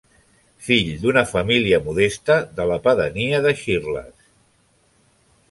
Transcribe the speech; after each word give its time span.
Fill 0.67 0.87
d'una 1.03 1.21
família 1.31 1.79
modesta 1.89 2.39
de 2.61 2.67
la 2.73 2.79
pedania 2.89 3.43
de 3.45 3.53
Xirles. 3.61 4.27